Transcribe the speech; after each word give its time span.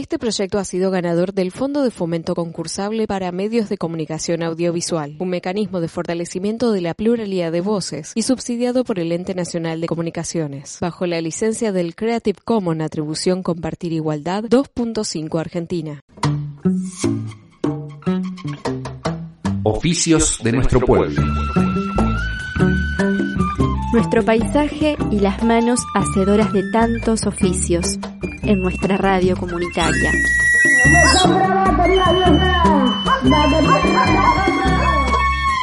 Este 0.00 0.18
proyecto 0.18 0.58
ha 0.58 0.64
sido 0.64 0.90
ganador 0.90 1.34
del 1.34 1.52
Fondo 1.52 1.82
de 1.82 1.90
Fomento 1.90 2.34
Concursable 2.34 3.06
para 3.06 3.32
Medios 3.32 3.68
de 3.68 3.76
Comunicación 3.76 4.42
Audiovisual, 4.42 5.16
un 5.18 5.28
mecanismo 5.28 5.78
de 5.82 5.88
fortalecimiento 5.88 6.72
de 6.72 6.80
la 6.80 6.94
pluralidad 6.94 7.52
de 7.52 7.60
voces 7.60 8.12
y 8.14 8.22
subsidiado 8.22 8.82
por 8.82 8.98
el 8.98 9.12
Ente 9.12 9.34
Nacional 9.34 9.78
de 9.82 9.86
Comunicaciones, 9.86 10.78
bajo 10.80 11.04
la 11.04 11.20
licencia 11.20 11.70
del 11.70 11.94
Creative 11.94 12.38
Commons 12.42 12.80
Atribución 12.80 13.42
Compartir 13.42 13.92
Igualdad 13.92 14.44
2.5 14.44 15.38
Argentina. 15.38 16.00
Oficios 19.64 20.38
de 20.42 20.52
nuestro 20.52 20.80
pueblo. 20.80 21.22
Nuestro 23.92 24.24
paisaje 24.24 24.96
y 25.10 25.20
las 25.20 25.44
manos 25.44 25.80
hacedoras 25.94 26.54
de 26.54 26.62
tantos 26.72 27.26
oficios 27.26 27.98
en 28.42 28.60
nuestra 28.60 28.96
radio 28.96 29.36
comunitaria. 29.36 30.12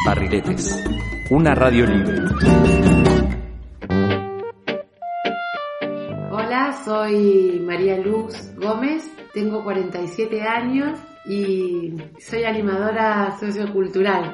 Barriletes, 0.06 0.84
una 1.30 1.54
radio 1.56 1.86
libre. 1.86 2.22
Hola, 6.32 6.82
soy 6.86 7.62
María 7.66 7.98
Luz 7.98 8.34
Gómez, 8.56 9.04
tengo 9.34 9.64
47 9.64 10.42
años 10.42 11.00
y 11.26 11.94
soy 12.20 12.44
animadora 12.46 13.38
sociocultural 13.40 14.34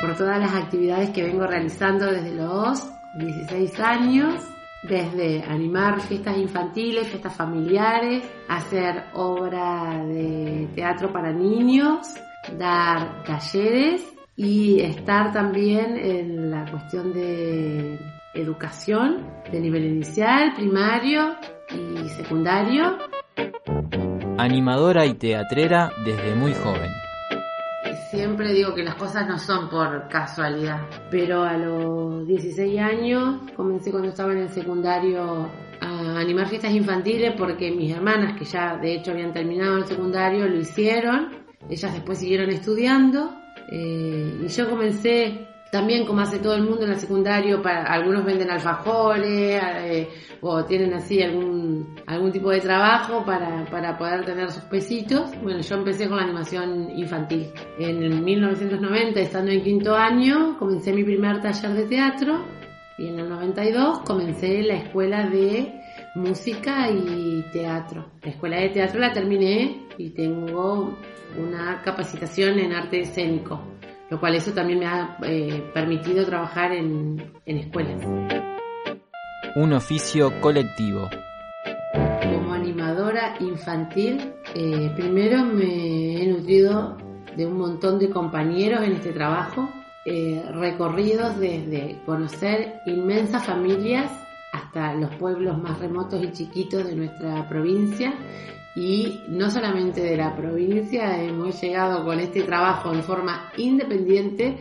por 0.00 0.16
todas 0.16 0.38
las 0.38 0.54
actividades 0.54 1.10
que 1.10 1.22
vengo 1.24 1.46
realizando 1.46 2.06
desde 2.06 2.34
los 2.34 2.86
16 3.18 3.80
años, 3.80 4.34
desde 4.82 5.42
animar 5.42 6.00
fiestas 6.00 6.36
infantiles, 6.36 7.08
fiestas 7.08 7.34
familiares, 7.34 8.22
hacer 8.48 9.04
obra 9.14 10.04
de 10.06 10.68
teatro 10.74 11.12
para 11.12 11.32
niños, 11.32 12.14
dar 12.58 13.24
talleres 13.24 14.04
y 14.36 14.80
estar 14.80 15.32
también 15.32 15.96
en 15.96 16.50
la 16.50 16.70
cuestión 16.70 17.12
de 17.12 17.98
educación 18.34 19.26
de 19.50 19.60
nivel 19.60 19.84
inicial, 19.84 20.52
primario 20.54 21.36
y 21.70 22.08
secundario. 22.10 22.98
Animadora 24.38 25.06
y 25.06 25.14
teatrera 25.14 25.90
desde 26.04 26.34
muy 26.34 26.52
joven. 26.52 27.05
Siempre 28.10 28.52
digo 28.52 28.72
que 28.72 28.84
las 28.84 28.94
cosas 28.94 29.26
no 29.26 29.36
son 29.36 29.68
por 29.68 30.08
casualidad, 30.08 30.80
pero 31.10 31.42
a 31.42 31.56
los 31.56 32.24
16 32.26 32.80
años 32.80 33.40
comencé 33.56 33.90
cuando 33.90 34.10
estaba 34.10 34.32
en 34.32 34.38
el 34.38 34.48
secundario 34.48 35.50
a 35.80 36.18
animar 36.20 36.46
fiestas 36.46 36.72
infantiles 36.72 37.34
porque 37.36 37.72
mis 37.72 37.92
hermanas, 37.92 38.38
que 38.38 38.44
ya 38.44 38.76
de 38.76 38.94
hecho 38.94 39.10
habían 39.10 39.32
terminado 39.32 39.78
el 39.78 39.86
secundario, 39.86 40.46
lo 40.46 40.56
hicieron. 40.56 41.46
Ellas 41.68 41.94
después 41.94 42.18
siguieron 42.18 42.50
estudiando 42.50 43.36
eh, 43.72 44.40
y 44.40 44.46
yo 44.48 44.70
comencé 44.70 45.48
también 45.70 46.06
como 46.06 46.20
hace 46.20 46.38
todo 46.38 46.54
el 46.54 46.62
mundo 46.62 46.84
en 46.84 46.92
el 46.92 46.98
secundario, 46.98 47.60
para, 47.60 47.84
algunos 47.84 48.24
venden 48.24 48.50
alfajores 48.50 49.60
eh, 49.80 50.08
o 50.40 50.64
tienen 50.64 50.94
así 50.94 51.22
algún, 51.22 51.96
algún 52.06 52.30
tipo 52.30 52.50
de 52.50 52.60
trabajo 52.60 53.24
para, 53.24 53.64
para 53.66 53.98
poder 53.98 54.24
tener 54.24 54.50
sus 54.50 54.62
pesitos. 54.64 55.30
Bueno, 55.42 55.60
yo 55.60 55.76
empecé 55.76 56.08
con 56.08 56.18
la 56.18 56.24
animación 56.24 56.90
infantil. 56.96 57.50
En 57.78 58.02
el 58.02 58.22
1990, 58.22 59.20
estando 59.20 59.50
en 59.50 59.62
quinto 59.62 59.94
año, 59.94 60.56
comencé 60.58 60.92
mi 60.92 61.02
primer 61.02 61.40
taller 61.40 61.72
de 61.72 61.84
teatro 61.86 62.44
y 62.98 63.08
en 63.08 63.18
el 63.18 63.28
92 63.28 64.00
comencé 64.00 64.62
la 64.62 64.76
escuela 64.76 65.28
de 65.28 65.80
música 66.14 66.88
y 66.90 67.44
teatro. 67.52 68.06
La 68.22 68.30
escuela 68.30 68.58
de 68.58 68.70
teatro 68.70 69.00
la 69.00 69.12
terminé 69.12 69.88
y 69.98 70.10
tengo 70.10 70.96
una 71.36 71.82
capacitación 71.82 72.58
en 72.60 72.72
arte 72.72 73.00
escénico 73.00 73.60
lo 74.10 74.20
cual 74.20 74.34
eso 74.34 74.52
también 74.52 74.78
me 74.78 74.86
ha 74.86 75.16
eh, 75.22 75.70
permitido 75.74 76.24
trabajar 76.24 76.72
en, 76.72 77.32
en 77.44 77.56
escuelas. 77.58 78.02
Un 79.56 79.72
oficio 79.72 80.40
colectivo. 80.40 81.08
Como 82.22 82.52
animadora 82.52 83.36
infantil, 83.40 84.32
eh, 84.54 84.92
primero 84.94 85.44
me 85.44 86.22
he 86.22 86.26
nutrido 86.26 86.96
de 87.36 87.46
un 87.46 87.58
montón 87.58 87.98
de 87.98 88.10
compañeros 88.10 88.82
en 88.82 88.92
este 88.92 89.12
trabajo, 89.12 89.68
eh, 90.04 90.42
recorridos 90.52 91.38
desde 91.38 92.00
conocer 92.06 92.80
inmensas 92.86 93.44
familias 93.44 94.10
hasta 94.52 94.94
los 94.94 95.14
pueblos 95.16 95.58
más 95.58 95.78
remotos 95.80 96.22
y 96.22 96.32
chiquitos 96.32 96.86
de 96.86 96.94
nuestra 96.94 97.48
provincia 97.48 98.14
y 98.76 99.22
no 99.28 99.50
solamente 99.50 100.02
de 100.02 100.16
la 100.18 100.36
provincia, 100.36 101.22
hemos 101.22 101.60
llegado 101.60 102.04
con 102.04 102.20
este 102.20 102.42
trabajo 102.42 102.92
en 102.92 103.02
forma 103.02 103.50
independiente 103.56 104.54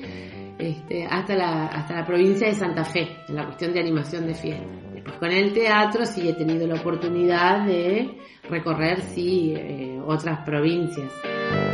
este, 0.58 1.06
hasta, 1.06 1.36
la, 1.36 1.66
hasta 1.66 1.96
la 1.96 2.06
provincia 2.06 2.48
de 2.48 2.54
Santa 2.54 2.86
Fe, 2.86 3.18
en 3.28 3.36
la 3.36 3.44
cuestión 3.44 3.74
de 3.74 3.82
animación 3.82 4.26
de 4.26 4.34
fiesta. 4.34 4.66
Después 4.94 5.18
con 5.18 5.32
el 5.32 5.54
teatro 5.54 6.06
sí 6.06 6.30
he 6.30 6.34
tenido 6.34 6.66
la 6.66 6.76
oportunidad 6.76 7.66
de 7.66 8.18
recorrer 8.50 9.02
sí 9.02 9.54
eh, 9.54 10.00
otras 10.06 10.46
provincias. 10.46 11.12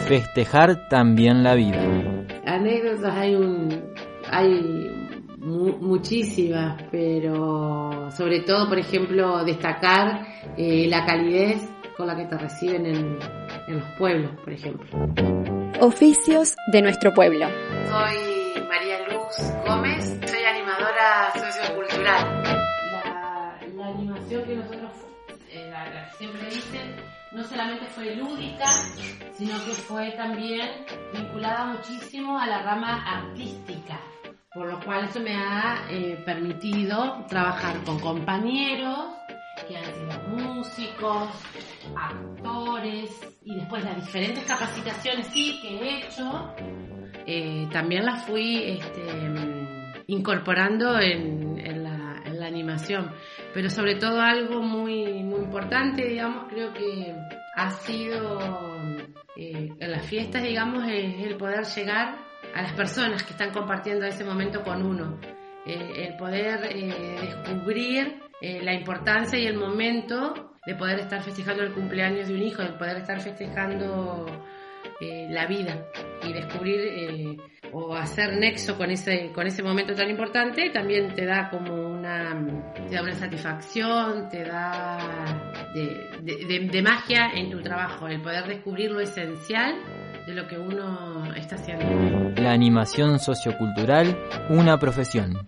Festejar 0.08 0.88
también 0.90 1.44
la 1.44 1.54
vida. 1.54 1.80
Anécdotas 2.44 3.16
hay 3.16 3.36
un 3.36 3.94
hay 4.32 4.90
muchísimas, 5.38 6.82
pero 6.92 8.10
sobre 8.12 8.42
todo, 8.42 8.68
por 8.68 8.80
ejemplo, 8.80 9.44
destacar 9.44 10.26
eh, 10.58 10.88
la 10.88 11.06
calidez 11.06 11.70
la 12.06 12.16
que 12.16 12.26
te 12.26 12.38
reciben 12.38 12.86
en, 12.86 13.20
en 13.68 13.80
los 13.80 13.90
pueblos, 13.98 14.32
por 14.44 14.54
ejemplo. 14.54 14.88
Oficios 15.80 16.56
de 16.72 16.82
nuestro 16.82 17.14
pueblo. 17.14 17.48
Soy 17.90 18.64
María 18.68 19.08
Luz 19.08 19.54
Gómez, 19.66 20.20
soy 20.26 20.44
animadora 20.44 21.32
sociocultural. 21.36 22.44
La, 22.92 23.58
la 23.76 23.88
animación 23.88 24.44
que 24.44 24.56
nosotros 24.56 24.92
eh, 25.50 25.70
la, 25.72 25.90
la 25.90 26.10
que 26.10 26.18
siempre 26.18 26.46
dicen 26.50 26.96
no 27.32 27.44
solamente 27.44 27.86
fue 27.86 28.16
lúdica, 28.16 28.66
sino 29.38 29.54
que 29.66 29.72
fue 29.72 30.12
también 30.12 30.70
vinculada 31.14 31.66
muchísimo 31.66 32.38
a 32.38 32.46
la 32.46 32.62
rama 32.62 33.04
artística, 33.06 34.00
por 34.54 34.68
lo 34.68 34.80
cual 34.82 35.06
eso 35.06 35.22
me 35.22 35.36
ha 35.36 35.86
eh, 35.90 36.22
permitido 36.26 37.26
trabajar 37.30 37.82
con 37.86 38.00
compañeros 38.00 39.11
músicos, 41.02 41.30
actores 41.96 43.38
y 43.44 43.56
después 43.56 43.84
las 43.84 43.96
diferentes 43.96 44.44
capacitaciones 44.46 45.28
sí 45.28 45.60
que 45.62 45.78
he 45.78 45.98
hecho, 46.00 46.54
eh, 47.26 47.68
también 47.72 48.06
las 48.06 48.26
fui 48.26 48.64
este, 48.64 49.02
incorporando 50.08 51.00
en, 51.00 51.60
en, 51.60 51.84
la, 51.84 52.22
en, 52.26 52.40
la, 52.40 52.48
animación. 52.48 53.12
Pero 53.54 53.70
sobre 53.70 53.96
todo 53.96 54.22
algo 54.22 54.62
muy, 54.62 55.24
muy 55.24 55.40
importante, 55.40 56.06
digamos, 56.06 56.46
creo 56.50 56.74
que 56.74 57.16
ha 57.56 57.72
sido 57.72 58.40
eh, 59.36 59.72
en 59.80 59.92
las 59.92 60.06
fiestas, 60.06 60.44
digamos, 60.44 60.88
es 60.88 61.24
el 61.26 61.36
poder 61.38 61.66
llegar 61.66 62.16
a 62.54 62.62
las 62.62 62.74
personas 62.74 63.24
que 63.24 63.32
están 63.32 63.52
compartiendo 63.52 64.06
ese 64.06 64.24
momento 64.24 64.64
con 64.64 64.86
uno. 64.86 65.20
Eh, 65.66 66.08
el 66.08 66.18
poder 66.18 66.66
eh, 66.72 67.20
descubrir 67.22 68.20
eh, 68.42 68.62
la 68.64 68.74
importancia 68.74 69.38
y 69.38 69.46
el 69.46 69.58
momento 69.58 70.51
de 70.66 70.76
poder 70.76 71.00
estar 71.00 71.22
festejando 71.24 71.64
el 71.64 71.74
cumpleaños 71.74 72.28
de 72.28 72.36
un 72.36 72.42
hijo, 72.42 72.62
de 72.62 72.74
poder 72.74 72.98
estar 72.98 73.20
festejando 73.20 74.26
eh, 75.00 75.28
la 75.30 75.48
vida 75.48 75.88
y 76.24 76.34
descubrir 76.34 76.80
eh, 76.80 77.38
o 77.72 77.96
hacer 77.96 78.38
nexo 78.38 78.78
con 78.78 78.92
ese, 78.92 79.32
con 79.34 79.48
ese 79.48 79.64
momento 79.64 79.96
tan 79.96 80.10
importante, 80.10 80.70
también 80.70 81.16
te 81.16 81.26
da 81.26 81.50
como 81.50 81.74
una, 81.74 82.36
te 82.88 82.96
da 82.96 83.02
una 83.02 83.14
satisfacción, 83.14 84.30
te 84.30 84.44
da 84.44 84.98
de, 85.74 86.20
de, 86.22 86.68
de 86.72 86.82
magia 86.82 87.32
en 87.34 87.50
tu 87.50 87.62
trabajo, 87.62 88.08
el 88.08 88.22
poder 88.22 88.46
descubrir 88.48 88.92
lo 88.92 89.00
esencial 89.00 89.76
de 90.28 90.34
lo 90.34 90.48
que 90.48 90.58
uno 90.58 91.34
está 91.34 91.56
haciendo. 91.56 92.32
La 92.42 92.52
animación 92.52 93.18
sociocultural, 93.20 94.16
una 94.50 94.78
profesión. 94.78 95.46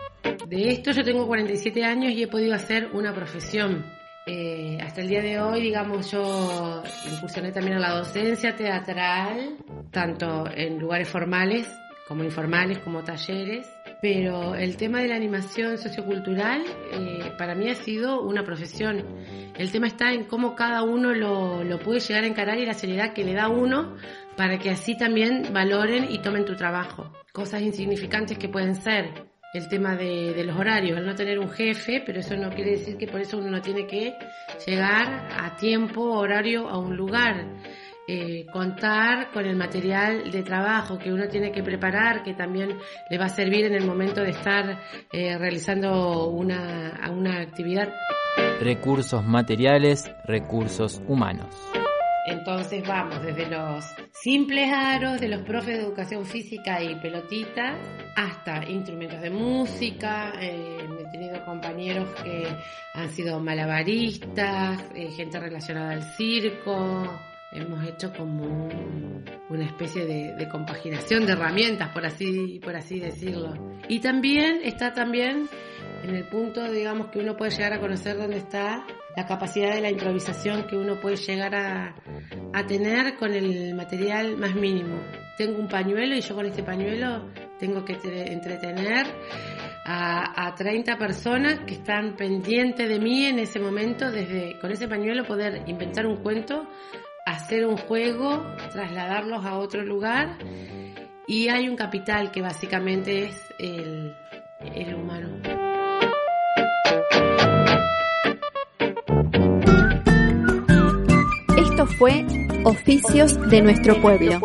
De 0.48 0.70
esto 0.70 0.92
yo 0.92 1.04
tengo 1.04 1.28
47 1.28 1.84
años 1.84 2.14
y 2.14 2.24
he 2.24 2.28
podido 2.28 2.56
hacer 2.56 2.90
una 2.94 3.14
profesión. 3.14 3.86
Eh, 4.26 4.78
hasta 4.82 5.02
el 5.02 5.10
día 5.10 5.22
de 5.22 5.40
hoy, 5.40 5.62
digamos, 5.62 6.10
yo 6.12 6.82
incursioné 7.12 7.52
también 7.52 7.76
en 7.76 7.82
la 7.82 7.96
docencia 7.96 8.56
teatral, 8.56 9.58
tanto 9.92 10.46
en 10.50 10.80
lugares 10.80 11.10
formales 11.10 11.68
como 12.08 12.24
informales, 12.24 12.80
como 12.80 13.04
talleres, 13.04 13.68
pero 14.02 14.56
el 14.56 14.78
tema 14.78 15.02
de 15.02 15.08
la 15.08 15.16
animación 15.16 15.78
sociocultural 15.78 16.64
eh, 16.92 17.32
para 17.38 17.56
mí 17.56 17.70
ha 17.70 17.76
sido 17.76 18.22
una 18.22 18.44
profesión. 18.44 19.06
El 19.56 19.72
tema 19.72 19.88
está 19.88 20.12
en 20.12 20.26
cómo 20.26 20.56
cada 20.56 20.84
uno 20.84 21.14
lo, 21.14 21.64
lo 21.64 21.80
puede 21.80 22.00
llegar 22.00 22.24
a 22.24 22.28
encarar 22.28 22.58
y 22.60 22.66
la 22.66 22.74
seriedad 22.74 23.14
que 23.14 23.24
le 23.24 23.34
da 23.34 23.48
uno 23.48 23.96
para 24.36 24.58
que 24.58 24.70
así 24.70 24.98
también 24.98 25.54
valoren 25.54 26.12
y 26.12 26.20
tomen 26.22 26.46
tu 26.46 26.56
trabajo. 26.56 27.12
Cosas 27.32 27.62
insignificantes 27.62 28.38
que 28.38 28.50
pueden 28.50 28.76
ser 28.76 29.33
el 29.54 29.68
tema 29.68 29.96
de, 29.96 30.34
de, 30.34 30.44
los 30.44 30.58
horarios, 30.58 30.98
el 30.98 31.06
no 31.06 31.16
tener 31.16 31.38
un 31.38 31.50
jefe, 31.50 32.02
pero 32.06 32.20
eso 32.20 32.36
no 32.36 32.50
quiere 32.50 32.72
decir 32.72 32.98
que 32.98 33.08
por 33.08 33.22
eso 33.22 33.38
uno 33.38 33.62
tiene 33.62 33.86
que 33.86 34.16
llegar 34.66 35.28
a 35.32 35.56
tiempo, 35.56 36.02
horario, 36.02 36.68
a 36.68 36.78
un 36.78 36.98
lugar. 36.98 37.46
Eh, 38.06 38.46
contar 38.52 39.32
con 39.32 39.46
el 39.46 39.56
material 39.56 40.30
de 40.30 40.44
trabajo 40.44 41.00
que 41.00 41.14
uno 41.14 41.30
tiene 41.30 41.54
que 41.54 41.64
preparar, 41.64 42.22
que 42.22 42.34
también 42.34 42.78
le 43.10 43.18
va 43.18 43.26
a 43.26 43.30
servir 43.30 43.64
en 43.64 43.76
el 43.76 43.86
momento 43.86 44.22
de 44.22 44.32
estar 44.32 44.78
eh, 45.10 45.38
realizando 45.38 46.28
una, 46.28 47.00
una 47.10 47.40
actividad. 47.40 47.94
Recursos 48.60 49.24
materiales, 49.24 50.12
recursos 50.26 51.02
humanos. 51.08 51.73
Entonces 52.26 52.88
vamos 52.88 53.22
desde 53.22 53.50
los 53.50 53.84
simples 54.14 54.72
aros 54.72 55.20
de 55.20 55.28
los 55.28 55.42
profes 55.42 55.78
de 55.78 55.84
educación 55.84 56.26
física 56.26 56.82
y 56.82 56.96
pelotita 56.96 57.78
hasta 58.16 58.64
instrumentos 58.70 59.22
de 59.22 59.30
música. 59.30 60.32
Eh, 60.40 60.88
he 61.00 61.12
tenido 61.12 61.44
compañeros 61.44 62.08
que 62.24 62.48
han 62.94 63.10
sido 63.10 63.40
malabaristas, 63.40 64.82
eh, 64.96 65.12
gente 65.12 65.40
relacionada 65.40 65.92
al 65.92 66.04
circo. 66.16 67.20
Hemos 67.52 67.88
hecho 67.88 68.12
como 68.14 68.46
un, 68.46 69.26
una 69.50 69.66
especie 69.66 70.06
de, 70.06 70.34
de, 70.34 70.50
compaginación 70.50 71.26
de 71.26 71.34
herramientas, 71.34 71.90
por 71.90 72.06
así, 72.06 72.60
por 72.64 72.76
así 72.76 73.00
decirlo. 73.00 73.54
Y 73.88 74.00
también 74.00 74.62
está 74.64 74.94
también 74.94 75.48
en 76.04 76.16
el 76.16 76.28
punto, 76.30 76.72
digamos, 76.72 77.08
que 77.08 77.20
uno 77.20 77.38
puede 77.38 77.52
llegar 77.52 77.74
a 77.74 77.80
conocer 77.80 78.18
dónde 78.18 78.38
está 78.38 78.86
la 79.16 79.26
capacidad 79.26 79.74
de 79.74 79.82
la 79.82 79.90
improvisación 79.90 80.66
que 80.68 80.76
uno 80.76 81.00
puede 81.00 81.18
llegar 81.18 81.56
a, 81.56 81.96
a 82.54 82.66
tener 82.66 83.16
con 83.16 83.34
el 83.34 83.76
material 83.76 84.38
más 84.38 84.56
mínimo. 84.56 85.00
Tengo 85.38 85.60
un 85.60 85.68
pañuelo 85.68 86.16
y 86.16 86.22
yo 86.22 86.36
con 86.36 86.46
este 86.46 86.64
pañuelo 86.64 87.30
tengo 87.60 87.84
que 87.84 87.94
entretener 87.94 89.08
a, 89.86 90.48
a 90.48 90.56
30 90.56 90.98
personas 90.98 91.60
que 91.66 91.76
están 91.76 92.16
pendientes 92.16 92.88
de 92.88 93.00
mí 93.00 93.26
en 93.26 93.40
ese 93.40 93.60
momento, 93.60 94.12
desde 94.12 94.60
con 94.60 94.72
ese 94.72 94.88
pañuelo 94.88 95.26
poder 95.26 95.64
inventar 95.68 96.06
un 96.06 96.18
cuento, 96.18 96.68
hacer 97.26 97.66
un 97.66 97.78
juego, 97.78 98.44
trasladarlos 98.72 99.46
a 99.46 99.58
otro 99.58 99.84
lugar 99.84 100.38
y 101.28 101.48
hay 101.48 101.70
un 101.70 101.76
capital 101.76 102.32
que 102.32 102.42
básicamente 102.42 103.26
es 103.26 103.54
el, 103.58 104.16
el 104.76 104.96
humano. 104.96 105.23
Fue 111.86 112.26
Oficios 112.64 113.38
de 113.50 113.62
nuestro 113.62 114.02
pueblo 114.02 114.40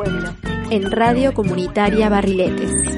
en 0.70 0.90
Radio 0.90 1.32
Comunitaria 1.32 2.08
Barriletes. 2.08 2.97